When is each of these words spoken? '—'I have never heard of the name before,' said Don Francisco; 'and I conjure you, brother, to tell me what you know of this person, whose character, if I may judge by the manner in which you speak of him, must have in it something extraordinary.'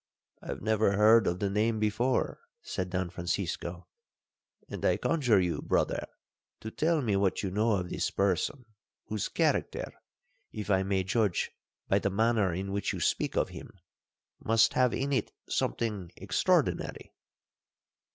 '—'I 0.41 0.47
have 0.47 0.61
never 0.63 0.93
heard 0.93 1.27
of 1.27 1.37
the 1.37 1.47
name 1.51 1.77
before,' 1.77 2.39
said 2.63 2.89
Don 2.89 3.11
Francisco; 3.11 3.87
'and 4.67 4.83
I 4.83 4.97
conjure 4.97 5.39
you, 5.39 5.61
brother, 5.61 6.07
to 6.61 6.71
tell 6.71 7.03
me 7.03 7.15
what 7.15 7.43
you 7.43 7.51
know 7.51 7.73
of 7.73 7.91
this 7.91 8.09
person, 8.09 8.65
whose 9.09 9.29
character, 9.29 9.93
if 10.51 10.71
I 10.71 10.81
may 10.81 11.03
judge 11.03 11.51
by 11.87 11.99
the 11.99 12.09
manner 12.09 12.51
in 12.51 12.71
which 12.71 12.93
you 12.93 12.99
speak 12.99 13.35
of 13.37 13.49
him, 13.49 13.79
must 14.43 14.73
have 14.73 14.91
in 14.91 15.13
it 15.13 15.33
something 15.47 16.11
extraordinary.' 16.15 17.13